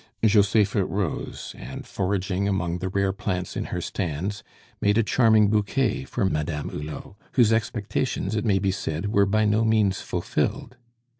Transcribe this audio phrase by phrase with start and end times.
[0.25, 4.41] Josepha rose, and foraging among the rare plants in her stands,
[4.81, 9.45] made a charming bouquet for Madame Hulot, whose expectations, it may be said, were by
[9.45, 10.75] no means fulfilled.